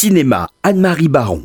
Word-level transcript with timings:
Cinéma, 0.00 0.46
Anne-Marie 0.62 1.08
Baron. 1.08 1.42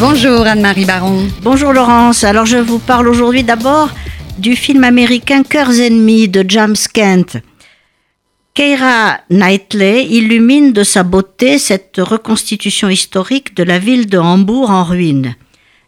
Bonjour 0.00 0.44
Anne-Marie 0.48 0.84
Baron. 0.84 1.28
Bonjour 1.42 1.72
Laurence. 1.72 2.24
Alors 2.24 2.44
je 2.44 2.56
vous 2.56 2.80
parle 2.80 3.06
aujourd'hui 3.06 3.44
d'abord 3.44 3.90
du 4.36 4.56
film 4.56 4.82
américain 4.82 5.44
Cœurs 5.44 5.78
ennemis 5.78 6.26
de 6.26 6.44
James 6.48 6.74
Kent. 6.92 7.36
Keira 8.52 9.20
Knightley 9.30 10.06
illumine 10.06 10.72
de 10.72 10.82
sa 10.82 11.04
beauté 11.04 11.60
cette 11.60 11.98
reconstitution 11.98 12.88
historique 12.88 13.54
de 13.54 13.62
la 13.62 13.78
ville 13.78 14.08
de 14.08 14.18
Hambourg 14.18 14.70
en 14.70 14.82
ruine. 14.82 15.36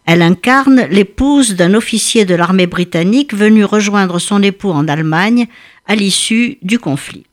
Elle 0.06 0.22
incarne 0.22 0.86
l'épouse 0.92 1.56
d'un 1.56 1.74
officier 1.74 2.24
de 2.24 2.36
l'armée 2.36 2.68
britannique 2.68 3.34
venu 3.34 3.64
rejoindre 3.64 4.20
son 4.20 4.44
époux 4.44 4.70
en 4.70 4.86
Allemagne 4.86 5.48
à 5.88 5.96
l'issue 5.96 6.58
du 6.62 6.78
conflit. 6.78 7.24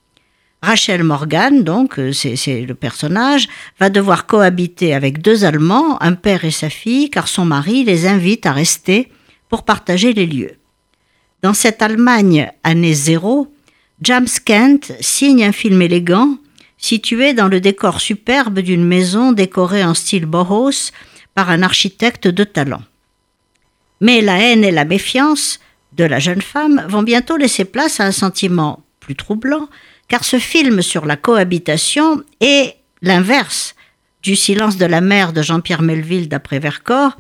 Rachel 0.62 1.04
Morgan, 1.04 1.64
donc 1.64 2.00
euh, 2.00 2.12
c'est 2.14 2.62
le 2.62 2.74
personnage, 2.74 3.48
va 3.80 3.90
devoir 3.90 4.26
cohabiter 4.26 4.94
avec 4.94 5.22
deux 5.22 5.46
Allemands, 5.46 6.02
un 6.02 6.14
père 6.14 6.46
et 6.46 6.52
sa 6.52 6.70
fille, 6.70 7.10
car 7.10 7.28
son 7.28 7.46
mari 7.46 7.84
les 7.84 8.08
invite 8.08 8.46
à 8.46 8.54
rester 8.54 9.12
pour 9.50 9.64
partager 9.64 10.14
les 10.14 10.26
lieux. 10.26 10.58
Dans 11.44 11.54
cette 11.54 11.82
Allemagne 11.82 12.52
année 12.64 12.94
zéro, 12.94 13.54
James 14.02 14.28
Kent 14.46 14.94
signe 15.00 15.44
un 15.44 15.52
film 15.52 15.82
élégant 15.82 16.38
situé 16.78 17.34
dans 17.34 17.48
le 17.48 17.60
décor 17.60 18.02
superbe 18.02 18.60
d'une 18.60 18.86
maison 18.86 19.32
décorée 19.32 19.84
en 19.84 19.94
style 19.94 20.26
Bauhaus 20.26 20.92
par 21.34 21.50
un 21.50 21.64
architecte 21.64 22.28
de 22.28 22.44
talent. 22.44 22.82
Mais 24.02 24.22
la 24.22 24.40
haine 24.40 24.64
et 24.64 24.72
la 24.72 24.86
méfiance 24.86 25.60
de 25.94 26.04
la 26.04 26.20
jeune 26.20 26.42
femme 26.42 26.86
vont 26.88 27.04
bientôt 27.04 27.38
laisser 27.38 27.66
place 27.66 28.00
à 28.00 28.06
un 28.06 28.12
sentiment 28.12 28.84
troublant, 29.16 29.70
car 30.08 30.24
ce 30.24 30.40
film 30.40 30.82
sur 30.82 31.06
la 31.06 31.18
cohabitation 31.18 32.24
est 32.40 32.76
l'inverse 33.02 33.76
du 34.24 34.36
silence 34.36 34.78
de 34.78 34.86
la 34.86 35.02
mer 35.02 35.34
de 35.34 35.42
Jean-Pierre 35.42 35.82
Melville 35.82 36.30
d'après 36.30 36.60
Vercors 36.60 37.18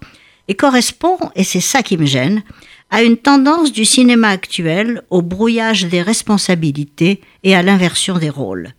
et 0.47 0.55
correspond, 0.55 1.17
et 1.35 1.43
c'est 1.43 1.61
ça 1.61 1.83
qui 1.83 1.97
me 1.97 2.05
gêne, 2.05 2.43
à 2.89 3.03
une 3.03 3.17
tendance 3.17 3.71
du 3.71 3.85
cinéma 3.85 4.29
actuel 4.29 5.01
au 5.09 5.21
brouillage 5.21 5.85
des 5.85 6.01
responsabilités 6.01 7.21
et 7.43 7.55
à 7.55 7.61
l'inversion 7.61 8.17
des 8.17 8.29
rôles. 8.29 8.73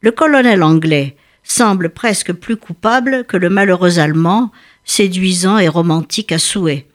Le 0.00 0.10
colonel 0.10 0.62
anglais 0.62 1.16
semble 1.42 1.90
presque 1.90 2.32
plus 2.32 2.56
coupable 2.56 3.24
que 3.24 3.36
le 3.36 3.50
malheureux 3.50 3.98
allemand, 3.98 4.50
séduisant 4.84 5.58
et 5.58 5.68
romantique 5.68 6.32
à 6.32 6.38
souhait. 6.38 6.86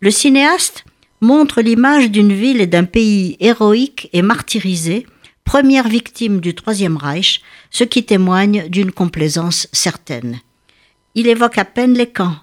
Le 0.00 0.10
cinéaste 0.10 0.84
montre 1.20 1.60
l'image 1.60 2.10
d'une 2.10 2.32
ville 2.32 2.60
et 2.60 2.66
d'un 2.66 2.84
pays 2.84 3.36
héroïque 3.40 4.08
et 4.12 4.22
martyrisé, 4.22 5.06
première 5.50 5.88
victime 5.88 6.38
du 6.38 6.54
Troisième 6.54 6.96
Reich, 6.96 7.42
ce 7.72 7.82
qui 7.82 8.04
témoigne 8.04 8.68
d'une 8.68 8.92
complaisance 8.92 9.66
certaine. 9.72 10.38
Il 11.16 11.26
évoque 11.26 11.58
à 11.58 11.64
peine 11.64 11.94
les 11.94 12.06
camps, 12.06 12.36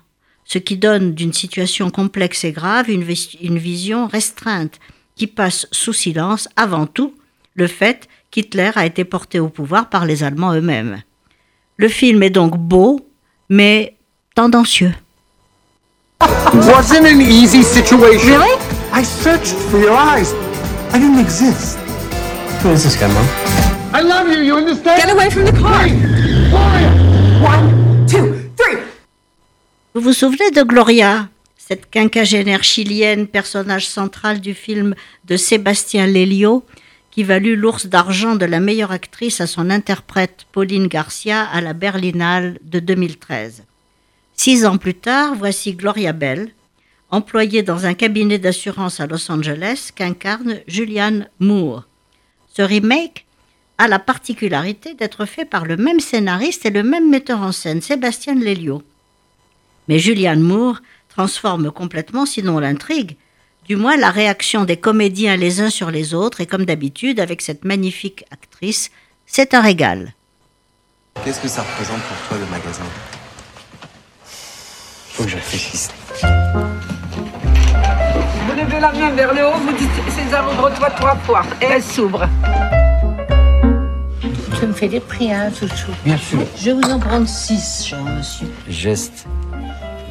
ce 0.44 0.58
qui 0.58 0.76
donne 0.76 1.14
d'une 1.14 1.32
situation 1.32 1.90
complexe 1.90 2.44
et 2.44 2.52
grave 2.52 2.90
une, 2.90 3.06
une 3.40 3.58
vision 3.58 4.08
restreinte 4.08 4.78
qui 5.16 5.26
passe 5.26 5.68
sous 5.72 5.94
silence 5.94 6.50
avant 6.58 6.86
tout 6.86 7.16
le 7.54 7.68
fait 7.68 8.10
qu'Hitler 8.30 8.72
a 8.76 8.86
été 8.86 9.06
porté 9.06 9.40
au 9.40 9.48
pouvoir 9.48 9.88
par 9.88 10.06
les 10.06 10.24
Allemands 10.24 10.54
eux-mêmes. 10.54 11.02
Le 11.78 11.88
film 11.88 12.22
est 12.24 12.30
donc 12.30 12.58
beau, 12.58 13.08
mais 13.48 13.96
tendancieux. 14.36 14.94
Wasn't 16.54 17.06
an 17.06 17.22
easy 17.22 17.64
situation. 17.64 18.38
Really? 18.38 18.60
I 18.94 19.02
searched 19.02 19.56
for 19.72 19.80
your 19.80 19.96
eyes. 19.96 20.34
I 20.94 21.00
didn't 21.00 21.22
exist. 21.22 21.87
Who 22.64 22.72
is 22.72 22.84
this 22.84 22.96
guy, 22.96 23.08
Mom? 23.08 23.26
I 23.94 24.02
love 24.02 24.28
you, 24.28 24.42
you 24.42 24.56
understand? 24.56 25.04
Get 25.04 25.12
away 25.12 25.30
from 25.30 25.46
the 25.46 25.52
car! 25.52 25.88
Gloria! 26.50 26.90
One, 27.42 28.06
two, 28.08 28.34
three! 28.58 28.80
Vous 29.94 30.02
vous 30.02 30.14
souvenez 30.14 30.50
de 30.50 30.64
Gloria, 30.64 31.30
cette 31.56 31.88
quinquagénaire 31.90 32.64
chilienne, 32.64 33.28
personnage 33.28 33.88
central 33.88 34.42
du 34.42 34.56
film 34.56 34.96
de 35.26 35.38
Sébastien 35.38 36.08
Lelio, 36.08 36.66
qui 37.12 37.24
valut 37.24 37.56
l'ours 37.56 37.86
d'argent 37.86 38.36
de 38.36 38.46
la 38.46 38.60
meilleure 38.60 38.92
actrice 38.92 39.40
à 39.40 39.46
son 39.46 39.70
interprète 39.70 40.48
Pauline 40.52 40.88
Garcia 40.88 41.44
à 41.44 41.62
la 41.62 41.74
Berlinale 41.74 42.58
de 42.64 42.80
2013. 42.80 43.66
Six 44.34 44.66
ans 44.66 44.78
plus 44.78 44.96
tard, 44.96 45.36
voici 45.36 45.74
Gloria 45.74 46.12
Bell, 46.12 46.50
employée 47.12 47.62
dans 47.62 47.86
un 47.86 47.94
cabinet 47.94 48.40
d'assurance 48.40 49.00
à 49.00 49.06
Los 49.06 49.32
Angeles, 49.32 49.92
qu'incarne 49.96 50.60
Julianne 50.68 51.30
Moore. 51.40 51.84
Ce 52.58 52.64
remake 52.64 53.28
a 53.78 53.88
la 53.88 54.00
particularité 54.00 54.96
d'être 54.96 55.28
fait 55.28 55.46
par 55.46 55.64
le 55.64 55.78
même 55.78 56.00
scénariste 56.00 56.66
et 56.66 56.72
le 56.72 56.82
même 56.82 57.08
metteur 57.08 57.42
en 57.44 57.52
scène, 57.52 57.84
Sébastien 57.84 58.34
Lelio. 58.34 58.82
Mais 59.88 60.00
Julianne 60.00 60.42
Moore 60.42 60.80
transforme 61.08 61.70
complètement, 61.70 62.26
sinon 62.26 62.58
l'intrigue, 62.58 63.16
du 63.66 63.76
moins 63.76 63.96
la 63.96 64.10
réaction 64.10 64.66
des 64.66 64.78
comédiens 64.78 65.38
les 65.38 65.62
uns 65.62 65.70
sur 65.70 65.92
les 65.92 66.16
autres, 66.16 66.42
et 66.42 66.48
comme 66.48 66.66
d'habitude, 66.66 67.20
avec 67.20 67.44
cette 67.44 67.64
magnifique 67.64 68.26
actrice, 68.32 68.90
c'est 69.28 69.54
un 69.54 69.62
régal. 69.62 70.16
Qu'est-ce 71.24 71.42
que 71.42 71.48
ça 71.48 71.62
représente 71.62 72.02
pour 72.02 72.18
toi 72.28 72.38
le 72.40 72.46
magasin? 72.48 72.86
Faut 74.24 75.26
que 75.26 75.30
je 75.30 75.36
réfléchisse. 75.36 75.90
La 78.88 78.94
main 78.94 79.12
vers 79.12 79.34
le 79.34 79.46
haut, 79.46 79.58
vous 79.60 79.74
dites 79.74 79.90
César 80.16 80.50
ouvre-toi 80.50 80.90
trois 80.92 81.16
fois. 81.18 81.42
Et 81.62 81.66
elle 81.66 81.84
s'ouvre. 81.84 82.26
Tu 84.58 84.66
me 84.66 84.72
fais 84.72 84.88
des 84.88 85.02
prix, 85.02 85.34
hein, 85.34 85.52
chouchou 85.52 85.92
Bien 86.06 86.18
sûr. 86.18 86.40
Je 86.58 86.72
vais 86.72 86.74
vous 86.74 86.90
en 86.90 86.98
prendre 86.98 87.28
six, 87.28 87.86
cher 87.86 88.02
monsieur. 88.02 88.48
Geste 88.70 89.28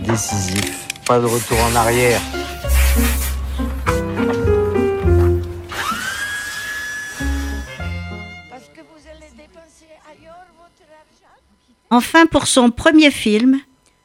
décisif. 0.01 0.89
Pas 1.07 1.19
de 1.19 1.25
retour 1.25 1.57
en 1.73 1.75
arrière. 1.75 2.21
Enfin, 11.89 12.27
pour 12.27 12.47
son 12.47 12.71
premier 12.71 13.11
film, 13.11 13.59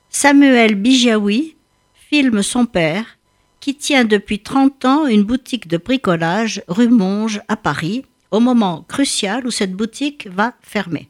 Samuel 0.10 0.76
Bijawi 0.76 1.58
filme 1.94 2.42
son 2.42 2.66
père, 2.66 3.18
qui 3.62 3.76
tient 3.76 4.04
depuis 4.04 4.40
30 4.40 4.86
ans 4.86 5.08
une 5.08 5.24
boutique 5.24 5.68
de 5.68 5.78
bricolage 5.78 6.64
rue 6.68 6.90
Monge 6.90 7.42
à 7.48 7.56
Paris, 7.56 8.04
au 8.32 8.40
moment 8.40 8.84
crucial 8.88 9.46
où 9.46 9.52
cette 9.52 9.74
boutique 9.74 10.28
va 10.28 10.54
fermer. 10.62 11.08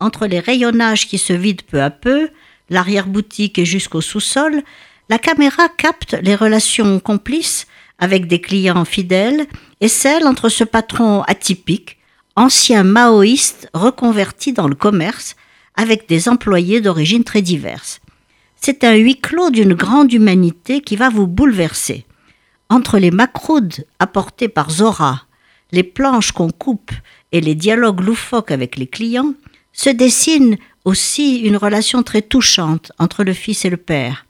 Entre 0.00 0.26
les 0.26 0.40
rayonnages 0.40 1.06
qui 1.08 1.16
se 1.16 1.32
vident 1.32 1.64
peu 1.70 1.80
à 1.80 1.90
peu, 1.90 2.28
l'arrière-boutique 2.70 3.58
et 3.58 3.64
jusqu'au 3.64 4.00
sous-sol, 4.00 4.62
la 5.08 5.18
caméra 5.18 5.68
capte 5.68 6.16
les 6.20 6.34
relations 6.34 7.00
complices 7.00 7.66
avec 7.98 8.26
des 8.26 8.40
clients 8.40 8.84
fidèles 8.84 9.46
et 9.80 9.88
celles 9.88 10.26
entre 10.26 10.48
ce 10.48 10.64
patron 10.64 11.22
atypique, 11.22 11.98
ancien 12.36 12.84
maoïste 12.84 13.68
reconverti 13.74 14.52
dans 14.52 14.68
le 14.68 14.74
commerce, 14.74 15.36
avec 15.76 16.08
des 16.08 16.28
employés 16.28 16.80
d'origine 16.80 17.24
très 17.24 17.42
diverses. 17.42 18.00
C'est 18.60 18.84
un 18.84 18.94
huis 18.94 19.16
clos 19.16 19.50
d'une 19.50 19.74
grande 19.74 20.12
humanité 20.12 20.80
qui 20.80 20.96
va 20.96 21.08
vous 21.08 21.26
bouleverser. 21.26 22.04
Entre 22.68 22.98
les 22.98 23.10
macroudes 23.10 23.86
apportés 23.98 24.48
par 24.48 24.70
Zora, 24.70 25.22
les 25.72 25.82
planches 25.82 26.32
qu'on 26.32 26.50
coupe 26.50 26.92
et 27.32 27.40
les 27.40 27.54
dialogues 27.54 28.00
loufoques 28.00 28.50
avec 28.50 28.76
les 28.76 28.86
clients, 28.86 29.34
se 29.72 29.90
dessine 29.90 30.56
aussi 30.84 31.38
une 31.38 31.56
relation 31.56 32.02
très 32.02 32.22
touchante 32.22 32.92
entre 32.98 33.22
le 33.22 33.32
fils 33.32 33.64
et 33.64 33.70
le 33.70 33.76
père. 33.76 34.26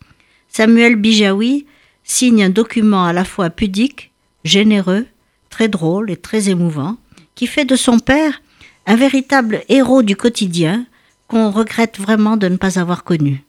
Samuel 0.49 0.97
Bijawi 0.97 1.67
signe 2.05 2.45
un 2.45 2.51
document 2.51 3.05
à 3.05 3.13
la 3.13 3.25
fois 3.25 3.51
pudique, 3.51 4.13
généreux, 4.45 5.07
très 5.51 5.69
drôle 5.69 6.11
et 6.11 6.17
très 6.17 6.49
émouvant, 6.49 6.97
qui 7.35 7.47
fait 7.47 7.65
de 7.65 7.77
son 7.77 7.99
père 7.99 8.43
un 8.87 8.97
véritable 8.97 9.63
héros 9.69 10.03
du 10.03 10.17
quotidien 10.17 10.87
qu'on 11.29 11.51
regrette 11.51 11.99
vraiment 11.99 12.37
de 12.37 12.49
ne 12.49 12.57
pas 12.57 12.79
avoir 12.79 13.05
connu. 13.05 13.45